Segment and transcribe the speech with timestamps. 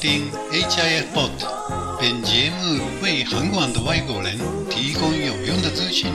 [0.00, 1.30] 听 HIF Pod。
[2.00, 4.38] 本节目为韩广的外国人
[4.70, 6.10] 提供有用的资讯，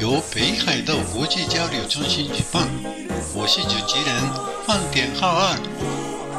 [0.00, 2.66] 由北海道国际交流中心举办。
[3.34, 5.58] 我是主持人饭田浩二。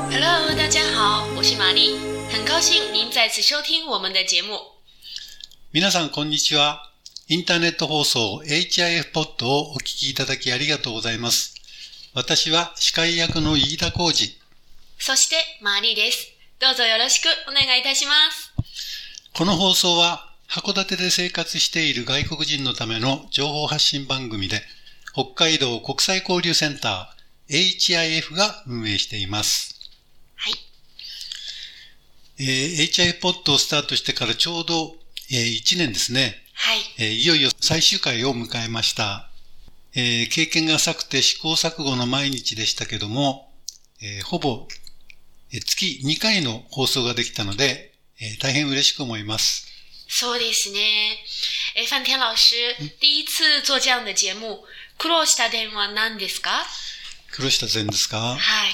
[0.10, 1.96] Hello，大家好，我是玛丽，
[2.32, 4.60] 很高兴您再次收听我们的节目。
[5.72, 6.90] 皆さんこんにちは。
[7.28, 11.54] インターネット放送 HIF ポッドをお聞きいただきありがとうございます。
[12.16, 14.36] 私は司会役の飯田浩二。
[14.98, 16.39] そしてマーリーです。
[16.60, 18.54] どうぞよろしくお願いいたします。
[19.34, 24.62] この放送は函館で生活している外国人のための情報発信番組で、
[25.14, 29.74] 北海道国際交流センター HIF が運営しています。
[30.36, 30.54] はい。
[32.40, 34.96] えー HIF ポッドをスタートしてからちょうど、
[35.32, 36.36] え1年ですね。
[36.56, 36.80] はい。
[36.98, 39.30] えーいよいよ最終回を迎えました。
[39.96, 43.50] えー経験が浅くて試行錯誤の毎日でしたけども、
[44.02, 44.79] えーほぼ、えー
[45.52, 49.66] 月2回の放送ができたので、えー大変嬉しく思います。
[50.08, 50.80] そうですね。
[51.76, 52.56] え、范田老师，
[53.00, 54.60] 第一次做这样的节目、
[54.98, 56.66] 苦労した点は何ですか？
[57.32, 58.36] 黒下さんですか？
[58.36, 58.74] はい。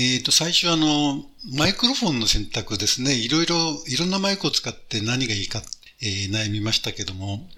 [0.00, 1.24] えっ、と、最初はあの、
[1.56, 3.14] マイクロフォンの選択ですね。
[3.14, 5.60] いろいろ、いろんなマイクを使って何がいいか、
[6.00, 7.50] えー悩みましたけども、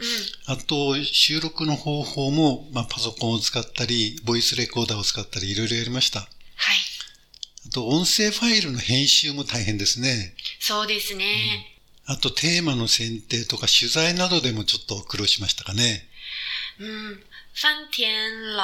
[0.46, 0.52] うん。
[0.52, 6.20] あと、収録の方法も、まあ、パソコンを使ったり、ボイスレコーダーを使ったり、いろいろやりました。
[6.20, 6.30] はい。
[7.66, 10.34] あと、音声ファイルの編集も大変ですね。
[10.60, 11.66] そうですね。
[12.06, 16.08] あと、テーマの選定とか取材などでもちょっと苦労しましたかね。
[16.78, 17.22] うん。
[17.54, 18.02] 范田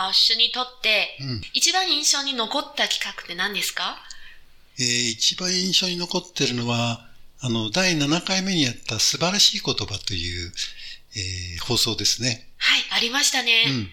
[0.06, 1.42] 老師にとって、うん。
[1.52, 3.96] 一番印象に残った企画って何ですか？
[4.78, 7.06] えー一番印象に残ってるのは、
[7.40, 10.52] あの、第7回目にやった素晴らしい言葉という、
[11.14, 12.48] えー放送ですね。
[12.56, 13.64] はい、ありましたね。
[13.68, 13.90] うん。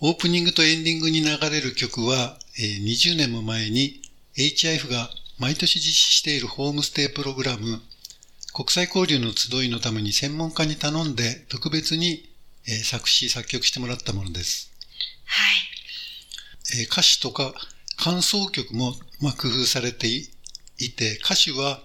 [0.00, 4.00] オープニングとエンディングに流れる曲は、えー20年も前に
[4.36, 7.80] HIF が毎年実施しているホームステイプログラム、
[8.52, 12.28] 国際交流の集いのために専門家に頼んで特別に、
[12.68, 14.72] えー作詞作曲してもらったものです。
[15.24, 15.42] は
[16.76, 16.80] い。
[16.80, 17.54] えー歌詞とか
[17.96, 20.28] 感想曲も、まあ、工夫されてい
[20.78, 21.80] いて、歌詞は、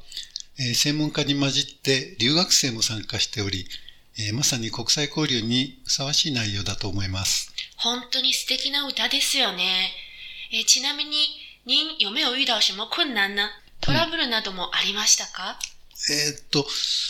[0.59, 3.65] えー専門家に混じって留学生も参加しており、
[4.17, 7.53] えーまさに国際交流にふさわしい内容だと思います。
[7.77, 9.91] 本当に素敵な歌ですよね。
[10.51, 13.51] えーちなみに、您有没有遇到什么困難な
[13.81, 15.59] トラブルなどもありましたか、
[16.09, 16.65] えーっと、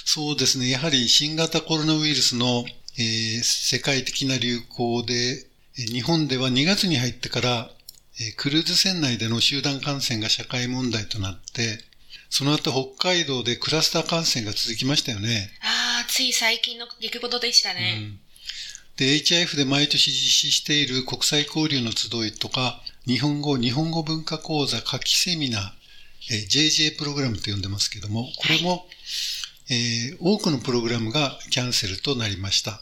[0.06, 0.70] そうですね。
[0.70, 2.66] やはり新型コロナウイルスの、
[2.98, 5.14] えー世界的な流行で、
[5.78, 7.72] えー日本では2月に入ってから、
[8.20, 11.80] えークルーズ船内での集団感染が社会問題となって、
[12.30, 15.52] その後北海道でクラスター感染が続きましたよね。
[15.62, 18.00] ああ、つい最近の出来事でしたうね。
[18.00, 18.20] ん
[18.98, 25.72] で、HIF で毎年実施している国際交流の集いとか、日本語、日本語文化講座夏季セミナー、
[26.32, 28.88] えー JJ プログラムと呼んでますけども、これも、
[29.70, 32.82] えー多くのプログラムがキャンセルとなりました。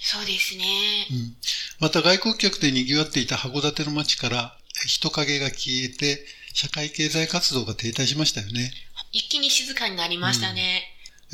[0.00, 1.06] そうですね。
[1.10, 1.36] うん
[1.78, 6.24] また外国客で賑わっていた函館の街から人影が消えて、
[6.54, 8.72] 社会経済活動が停滞しましたよね。
[9.12, 10.82] 一気に静かになりましたね。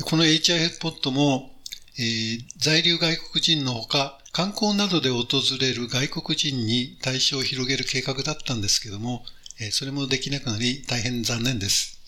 [0.03, 1.58] この HIF ポットも、
[1.99, 5.25] えー在留外国人のほか、観光などで訪
[5.59, 9.25] れる外国人に対象を広げる計画だったんですけども、
[9.59, 11.99] えーそれもできなくなり大変残念です。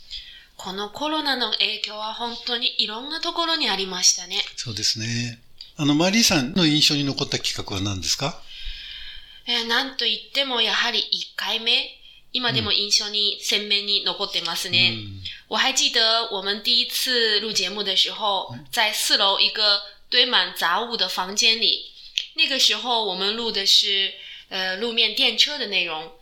[0.56, 4.38] このコロナの影響は本当にいろんなところにありましたね。
[4.56, 5.40] そうですね。
[5.76, 8.40] あの、マリーさんの印象に残った企画は何ですか？
[9.48, 11.04] えーなんと言ってもやはり1
[11.36, 11.74] 回目、
[12.34, 14.98] 今でも印象に鮮明に残ってますね。
[15.48, 21.92] 我还记得我们第一次录节目的时候，在四楼一个堆满杂物的房间里。
[22.36, 24.14] 那个时候我们录的是
[24.50, 26.14] 呃路面电车的内容，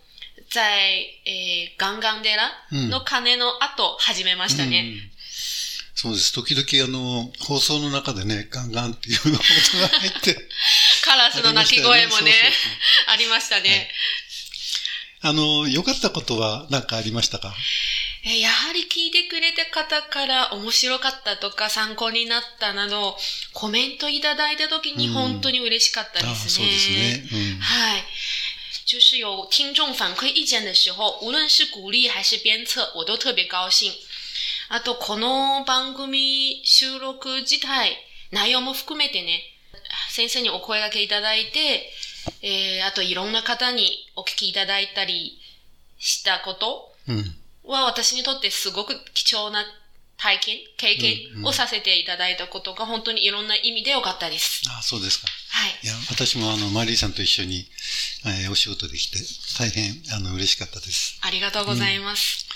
[0.50, 4.80] 在诶刚刚でらうんの鐘の後始めましたね。
[4.80, 5.10] うん
[5.92, 6.32] そうです。
[6.32, 9.38] 時々あの、放送の中でね、ガンガンっていう音が
[9.98, 10.48] 入って、
[11.04, 12.32] カラスの鳴き声もね
[13.06, 13.90] ありましたよね
[15.22, 17.52] あの、良かったことは何かありましたか？
[18.24, 23.16] えーやはり聞いてくれた方から面白かったとか参考になったなど、
[23.52, 26.50] コメントいただいた時にうん本当に嬉しかったあですね。
[26.50, 27.28] そうですね。
[27.32, 28.04] うん嗨，
[28.86, 33.92] 就是有听众反馈意见的时候，无论是鼓励还是鞭策，我都特别高興。
[34.68, 37.96] あと、この番組収録自体、
[38.30, 39.42] 内容も含めてね、
[40.10, 41.90] 先生にお声掛けいただいて、
[42.42, 45.38] えー、あといろんな方にお聞きいただいたり
[45.98, 47.36] したことうん。
[47.64, 49.64] は私にとってすごく貴重な
[50.16, 54.62] 体験、経験うんうんをさせていただいたことが本当にいろんな意味で良かったです。
[54.68, 55.26] あそうですか。
[55.48, 55.70] はい。
[55.82, 57.66] いや、私もあの、マリーさんと一緒に、
[58.26, 59.18] えーお仕事できて、
[59.58, 61.18] 大変、あの、嬉しかったです。
[61.22, 62.46] ありがとうございます。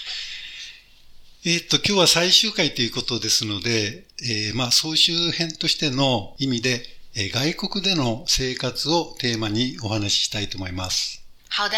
[1.46, 11.22] えーっと、今日は最終回ということですので、えーまあ、総集編としての意味で、えー外国での生活をテーマにお話ししたいと思います。
[11.48, 11.76] 好的。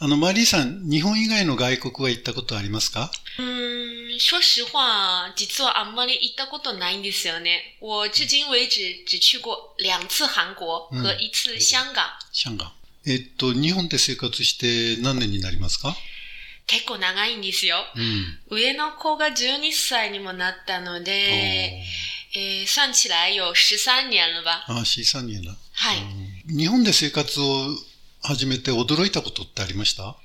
[0.00, 3.10] あの、マリーさん、日本以外の外国は行ったことありますか？
[3.38, 7.76] うん、说实話、実はあんまり行ったことないんですよね。
[7.82, 12.02] 我至今为止只去过两次韓国和一次香港。
[12.32, 12.72] シャンガン。
[13.06, 15.94] えーっと、日本で生活して何年になりますか？
[16.66, 17.76] 結構長いんですよ。
[18.50, 18.56] うん。
[18.56, 21.82] 上の子が12歳にもなったので、
[22.34, 24.64] えー算起来有13年了吧？
[24.68, 25.56] ああ、C3 年だ。
[25.72, 25.98] はい。
[26.46, 27.68] 日本で生活を
[28.22, 30.16] 始めて驚いたことってありました？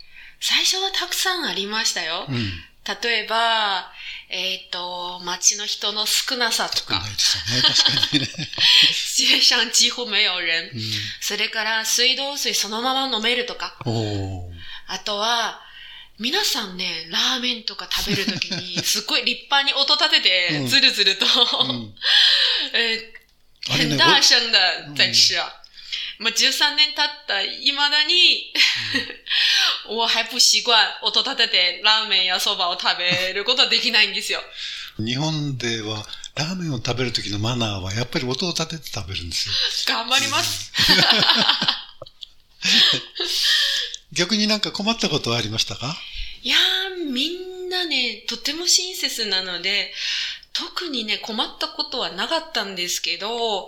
[0.41, 2.25] 最初はたくさんありましたよ。
[2.27, 2.51] うん。
[3.01, 3.89] 例えば、
[4.29, 7.61] えっ、と、街の人の少なさとか少ない、ですよね。
[7.61, 8.27] 確かにね。
[9.15, 10.69] 街上几乎没有人。
[10.73, 10.81] うん
[11.21, 13.77] それから水道水そのまま飲めるとか。
[14.87, 15.61] あとは、
[16.19, 21.95] 皆さんね、ラーメンとか食べるときに、すっごい立派に音立てうて、んずるずると、うん
[22.73, 23.23] えー
[23.69, 25.49] あれね很大声的在吃啊。
[26.19, 28.53] まあ、13年経った未だに、
[29.87, 34.43] 我还不習慣音立ててラーメンやそばを食べることはできないんですよ。
[34.99, 36.05] 日本では
[36.35, 39.55] ラーメンを食べる時のマナーはやっぱり音を立てて食べるんですよ。
[39.87, 40.71] 頑張ります。
[44.13, 45.95] 逆になんか困ったことはありましたか？
[46.41, 49.91] いやー、みんなね、とても親切なので、
[50.53, 53.67] 特にね、困ったことはなかったんですけど、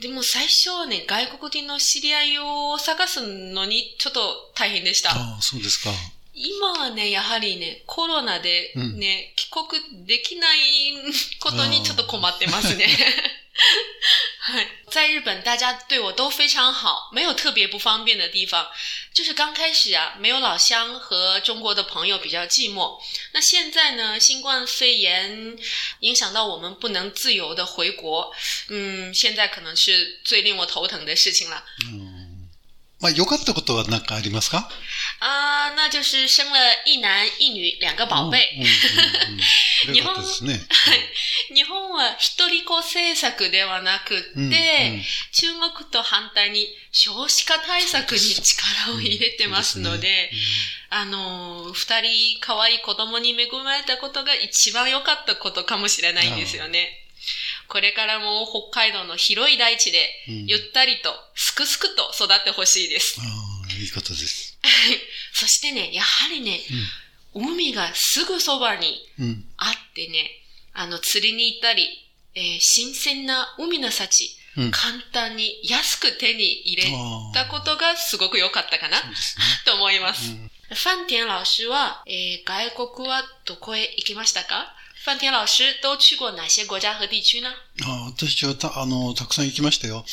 [0.00, 3.20] でも最初はね、外国人の知り合いを探す
[3.52, 4.20] のにちょっと
[4.54, 5.10] 大変でした。
[5.10, 5.90] ああ、そうですか。
[6.34, 10.58] 今はね、やはりね、コロナでうんね、帰国できない
[11.40, 12.86] ことにちょっと困ってますね。
[14.41, 18.67] 嗨， 在日本，大家对我都非常好，没有特别不方便的地方。
[19.13, 22.99] 就是刚开始啊，没有老乡和中国的朋友比较寂寞。
[23.33, 25.57] 那现在呢，新冠肺炎
[25.99, 28.33] 影响到我们不能自由的回国，
[28.69, 31.63] 嗯，现在可能是最令我头疼的事情了。
[31.81, 32.27] うん
[32.99, 34.67] まあ、良かったことは何かありますか
[35.19, 38.49] 啊，那就是生了一男一女两个宝貝。
[38.57, 40.60] うんう んうんうん良かったですね。
[41.54, 44.52] 日本は一人っ子政策ではなくって、うんうん。
[45.32, 50.30] 中国と反対に少子化対策に力を入れてますので、
[50.90, 56.98] あの、二人可愛い子供に恵まれたことが一番良かったことかもしれないんですよね。
[57.68, 60.46] これからも北海道の広い大地でうん。
[60.46, 63.16] ゆったりとすくすくと育ってほしいです。
[63.20, 64.58] ああ、いいことです。
[65.32, 66.60] そしてね、やはりね、
[67.34, 69.24] 海がすぐそばにうん。
[69.24, 69.44] うん。
[69.58, 70.30] あってね、
[70.74, 71.88] あの、釣りに行ったり、
[72.34, 74.24] えー新鮮な海の幸、
[74.56, 76.82] うん簡単に安く手に入れ
[77.32, 79.02] たことがすごく良かったかなね。
[79.64, 80.30] と思います。
[80.32, 84.74] うん范田老師は、えー外国はどこへ行きましたか？
[85.04, 87.50] 范田老師都去过哪些国家和地区呢？
[87.84, 90.04] あ私はた、あの、たくさん行きましたよ。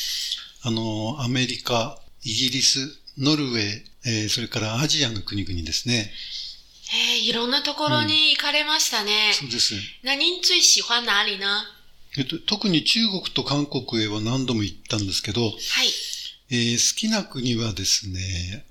[0.62, 6.12] あの、アメリカ、イギリス、ノルウェー、えーそれからアジアの国々ですね。
[6.92, 9.32] えーいろんなところに行かれましたね。
[9.34, 9.74] そうです。
[10.02, 11.62] 那您最喜欢哪里呢
[12.16, 15.54] えっと、特に中国と韓国へは何度も行ったんですけど、はい。
[16.50, 18.64] えー好きな国はですね、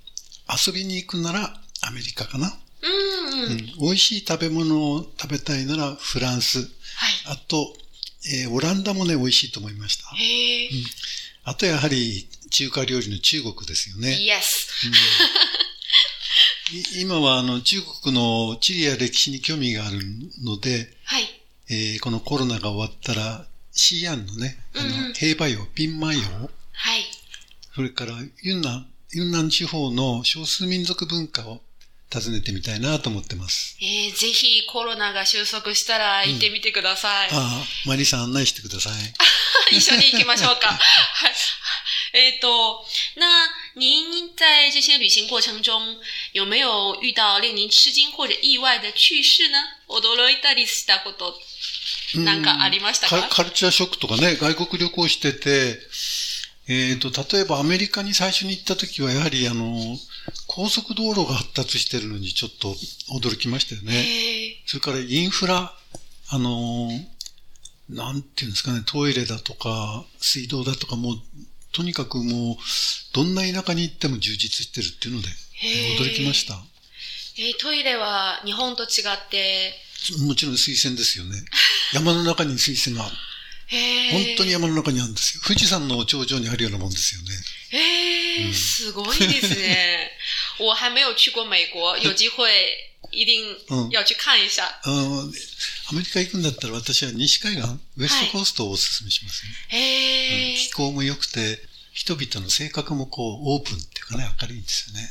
[0.49, 2.51] 遊びに行くならアメリカかな。
[2.81, 3.51] うん、うん。
[3.51, 6.59] うん、美味しい食べ物を食べたいならフランス。
[6.59, 6.69] はい。
[7.27, 7.73] あと、
[8.33, 10.03] えーオランダもね、美味しいと思いました。
[10.15, 10.69] へえ。
[11.45, 14.09] あとやはり中華料理の中国ですよね。
[14.09, 14.19] Yes。
[14.19, 14.91] い
[17.01, 19.97] 今はあの中国の地理や歴史に興味がある
[20.43, 21.23] ので、はい。
[21.71, 26.49] えーこのコロナが終わったら、シアンのね、あうんうんの平和洋、ピンマイ洋、は
[26.97, 27.03] い。
[27.75, 31.61] それからユンナン、ユンナン地方の少数民族文化を
[32.13, 33.77] 訪ねてみたいなと思ってます。
[33.81, 37.29] えーぜひコロナが収束したら行ってみてください。
[37.31, 38.93] ああ、マリさん案内してください。
[39.75, 40.67] 一緒に行きましょうか。
[40.69, 41.33] はい。
[42.13, 42.83] えっと，
[43.17, 43.27] 那
[43.79, 45.97] 您在这些旅行过程中
[46.33, 49.57] 有没有遇到令您吃惊或者意外的趣事呢？
[49.87, 51.33] 驚いたりしたこと
[52.15, 53.21] なんかありましたか？
[53.29, 55.79] カカルチャーショックとかね、外国旅行してて、
[56.67, 59.97] えっ、と、例えばアメリカに最初に行った時は、やはりあの、
[60.47, 62.75] 高速道路が発達してるのにちょっと
[63.19, 64.05] 驚きましたよね。
[64.65, 65.73] それからインフラ、
[66.29, 66.89] あの、
[67.89, 71.21] なんていうんですかね、トイレだとか、水道だとか、もう、
[71.71, 72.57] とにかくもう、
[73.13, 75.27] どんな田舎に行っても充実してるっていうので、
[75.99, 76.55] 驚きました。
[77.37, 79.73] えートイレは日本と違って？
[80.25, 81.41] もちろん水仙ですよね。
[81.93, 83.15] 山の中に水仙がある。
[83.67, 85.43] へ本当に山の中にあるんですよ。
[85.45, 87.29] 富士山の頂上にあるようなもんですよね。
[87.71, 90.11] えー、すごいですね。
[90.59, 92.51] 我还没有去过美国，有机会
[93.11, 93.55] 一定
[93.91, 94.65] 要去看一下。
[94.83, 95.31] あの
[95.91, 97.65] アメリカ行くんだったら私は西海岸、
[97.97, 99.51] ウエストコーストをお勧めしますね。
[99.69, 101.59] へー気候も良くて、
[101.93, 105.09] 人々の性格もこう、オープンっていうかね、明るいんですよね。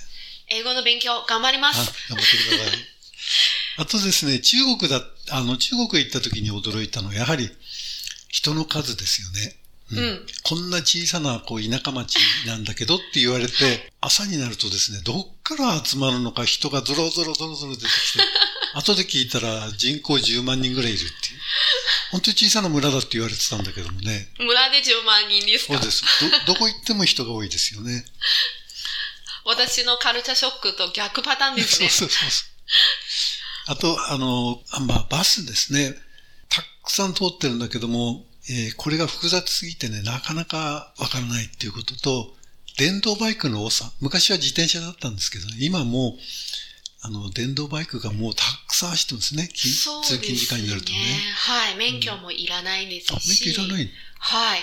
[0.49, 1.93] 英語の勉強頑張りまあ、す。
[2.09, 2.79] 頑張ってください。
[3.79, 7.51] あとですね、中国だ、あの、中国へ行った時に驚いたのは、やはり、
[8.29, 9.57] 人の数ですよね。
[9.91, 18.19] うんこんな小さな、こう、田舎町なんだけどって言われて、朝になるとですね、どっから集まるのか人がゾロゾロゾロゾロ出てきて、
[18.75, 21.13] 後で聞いたら人口10万人ぐらいいるっていう。
[22.13, 24.29] 本当に小さな村だって言われてたんだけどもね。
[24.39, 25.75] 村で10万人ですか？
[25.75, 26.03] そうです。
[26.47, 28.05] ど、どこ行っても人が多いですよね。
[29.45, 31.89] 私のカルチャーショックと逆パターンですね。
[31.89, 33.73] そうそうそう。
[33.73, 35.95] あと、あの、あまあ、バスですね。
[36.49, 42.35] たくさん通ってるんだけども、えーこれが複雑すぎてね、なかなかわからないっていうことと、
[42.79, 43.91] 電動バイクの多さ。
[44.01, 46.21] 昔は自転車だったんですけどね、今もう、
[47.01, 49.49] あの、電動バイクがもうたくさん走ってますね。
[49.49, 50.19] きそうですね。
[50.19, 50.99] 通勤時間になるとね。
[51.37, 51.77] はい。
[51.77, 53.55] 免許もいらないですあ、免し。
[53.55, 53.91] 許いらない。
[54.19, 54.61] はい。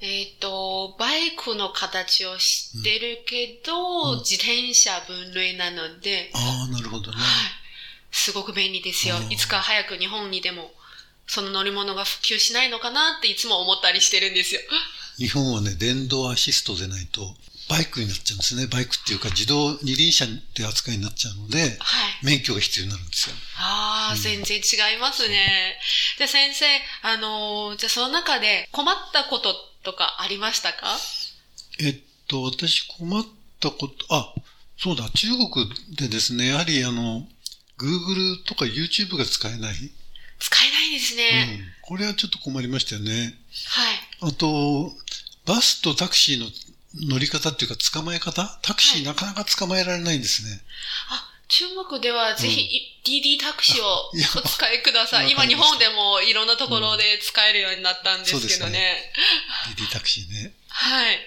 [0.00, 7.18] えっ、と、バイクの形を知ってるけど、うん自転車分類なので、ああ、なるほどね。
[7.18, 7.26] はい。
[8.10, 9.28] すごく便利ですよう。
[9.28, 10.72] んいつか早く日本にでも、
[11.28, 14.60] その乗り物が普及しないのかなっていつも思ったりしてるんですよ。
[15.18, 17.36] 日本はね、電動アシストでないと、
[17.70, 18.66] バイクになっちゃうんですね。
[18.66, 21.70] バイクっていうか自動二輪車って扱いになっちゃうので、はい。
[22.24, 23.36] 免許が必要になるんですよ。
[23.56, 24.60] ああ、全然違
[24.96, 25.78] いますね。
[26.18, 26.66] じゃあ先生、
[27.02, 30.98] あのーじゃあその中で困ったこととかありましたか？
[31.78, 31.96] えっ
[32.26, 33.24] と、私困っ
[33.60, 34.34] たこと、あ、
[34.76, 37.26] そうだ、中国でですね、やはりあの、
[37.78, 39.74] Google とか YouTube が使えない。
[40.40, 41.44] 使えないですうね。
[41.44, 41.60] ん。
[41.82, 43.38] これはちょっと困りましたよね。
[43.66, 44.32] はい。
[44.32, 44.92] あと、
[45.46, 46.46] バスとタクシーの
[46.94, 48.58] 乗り方っていうか捕まえ方？
[48.62, 50.60] タクシーなかなか捕まえられないんですね。
[51.08, 52.68] あ、中国ではぜひ、
[53.04, 55.30] DD タクシーをお使いください。
[55.30, 58.70] 今日本でもいろんなところで使えるようになったんですけどそうですね。
[58.70, 59.12] ね
[59.76, 60.52] DD タクシーね。
[60.68, 61.18] はい。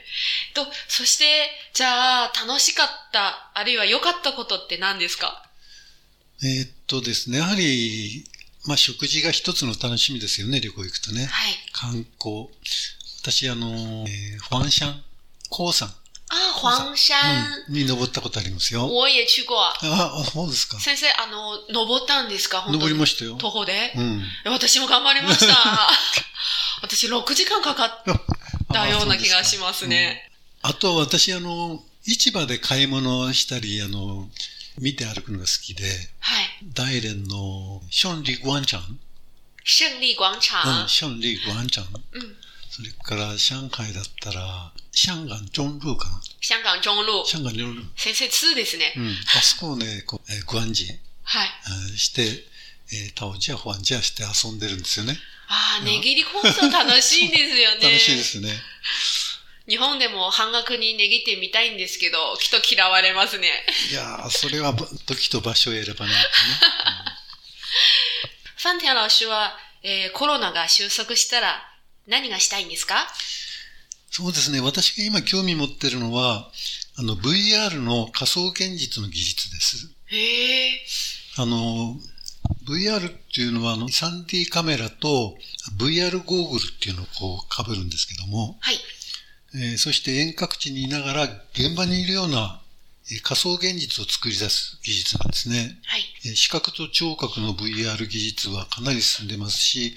[0.54, 5.50] と、そして、じゃあ、楽しかった、あるいは良かったことって何ですか？
[6.44, 8.26] えーっとですね、やはり、
[8.66, 11.26] まあ食事が一つの楽しみですよね、旅行行くとね。
[11.26, 11.54] はい。
[11.72, 12.48] 観光。
[13.22, 15.04] 私、あの、えーファンシャン、
[15.56, 15.90] 黄山、
[16.30, 17.48] あ、黄山。
[17.68, 18.88] うん、に登ったことありますよ。
[18.88, 19.54] 我也去過。
[19.84, 20.80] あ、あそうですか？
[20.80, 22.62] 先生、あの、登ったんですか？
[22.62, 23.36] 本当に登りましたよ。
[23.36, 24.24] 徒歩で、うん。
[24.46, 25.54] 私も頑張りました。
[26.82, 28.04] 私6時間かかっ
[28.74, 30.32] たような気がしますね。
[30.62, 34.30] あと私、あの、市場で買い物したり、あの、
[34.80, 35.84] 見て歩くのが好きで、
[36.20, 36.46] はい。
[36.74, 39.00] 大連のションリグワンチャン、
[39.64, 40.88] 勝利廣うん、場。
[40.90, 42.38] ションリグワンチャン、うん。
[42.76, 46.16] それから上海だったら、シャンガンジョンルーかな？
[46.42, 47.30] 香港中路。
[47.30, 47.86] シャンガンジョンルー。
[47.96, 48.94] 先生2ですね。
[48.98, 49.10] うん。
[49.12, 50.88] あそこをね、こう、えーグアンジ
[51.24, 51.48] はい。
[51.90, 52.24] えーして、
[52.92, 55.18] えータオジア、ホアンジアして遊んでるんですよね。
[55.50, 57.84] ああ、値切りコース楽しいですよね。
[57.84, 58.50] 楽しいですね。
[59.68, 63.50] 日本でも半額に値切ってみたいんですけど、きっと嫌われますね。
[63.92, 66.16] いやー、それはば時と場所を選ばない
[68.58, 69.54] ファンティア老師は、
[69.84, 71.70] えーコロナが収束したら
[72.08, 73.08] 何がしたいんですか？
[74.12, 74.60] そうですね。
[74.62, 76.52] 私が今興味持ってるのは、
[76.98, 79.90] あの、VR の仮想現実の技術です。
[80.08, 80.86] へえ。
[81.38, 82.00] あの、
[82.68, 85.36] VR っていうのは、あの、3D カメラと
[85.80, 88.76] VR ゴーグルっていうのをこう被るんですけども、はい。
[89.56, 92.60] えーそして遠隔地にいながら現場にいるような、
[93.12, 95.80] えー仮想現実を作り出す技術なんですね。
[95.86, 96.04] はい。
[96.26, 99.96] えー視覚と聴覚の VR 技術はかなり進んでますし、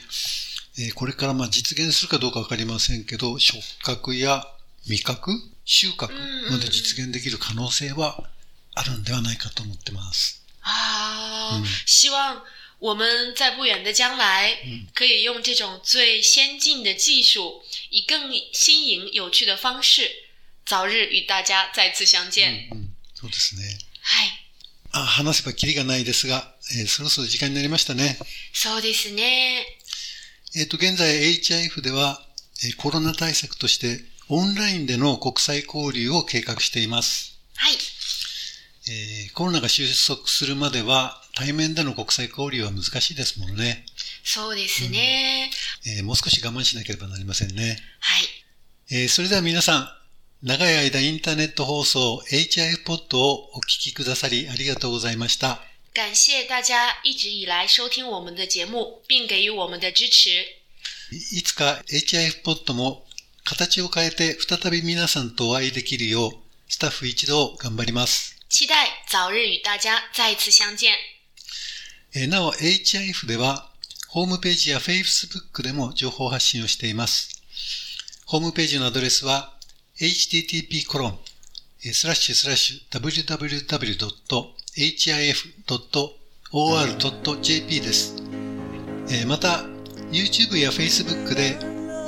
[0.79, 4.47] えーこれからまあ実現するかどうかわかりませんけど、触覚や
[4.89, 5.33] 味覚、
[5.65, 6.09] 収穫
[6.51, 8.23] まで実現できる可能性は
[8.75, 10.43] あるんではないかと思ってます。
[10.61, 12.43] 啊，嗯希望
[12.79, 20.11] 我们在不远的将来嗯可以用这种最先进的技术，以更新颖有趣的方式，
[20.67, 22.69] 早日与大家再次相见。
[22.71, 23.79] うん、そうですね。
[24.03, 24.29] はい。
[24.93, 28.19] あ話せばキリがないですが、えーそろそろ時間になりましたね。
[28.53, 29.76] そうですね。
[30.59, 32.19] えっ、と、現在 HIF では、
[32.65, 37.39] えーコロナ対策としてオンラインでの国際交流を計画しています。
[37.57, 37.75] はい。
[38.89, 43.85] えーコロナが収束するまでは対面での国際交流は難しいですもんね。
[44.25, 45.51] そうですね。
[45.99, 47.77] えーもう少し我慢しなければなりませんね。
[48.01, 48.25] はい。
[48.91, 49.89] えーそれでは皆さん、
[50.43, 55.61] 長い間インターネット放送 HIF ポッドをお聞きくださりありがとうございました。
[55.97, 60.45] 感谢大家一直以来收听我们的节目，并给予我们的支持。
[61.11, 63.07] いいつか HIF ポッドも
[63.45, 66.33] 形を変えて再び皆さんとお会いできるよう、
[66.69, 68.37] スタッフ一同頑張ります。
[68.51, 70.91] 期待早日与大家再次相見。
[72.13, 73.73] えーなお、HIF では、
[74.09, 77.43] ホームページや Facebook でも情報発信をしています。
[78.27, 79.57] ホームページのアドレスは、
[79.99, 80.85] http
[84.77, 88.15] コロン、スラッシュスラッシュ www.hif.or.jp です。
[89.09, 89.65] えーまた、
[90.13, 91.57] YouTube や Facebook で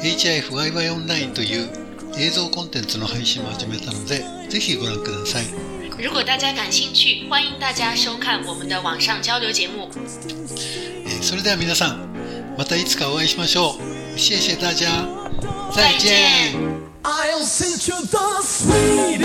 [0.03, 1.71] HIFYY オンラインという
[2.19, 5.47] 映像コンテンツの配信も始めたので、ぜひご覧ください。
[5.99, 9.89] 如果大家感兴趣，欢迎大家收看我们的网上交流节目。
[11.07, 13.77] えーそれでは皆さん、またいつかお会いしましょ
[14.15, 14.19] う。
[14.19, 15.09] 谢谢大家。
[15.73, 16.89] 再再见见。
[17.03, 19.21] I'll send you the sweet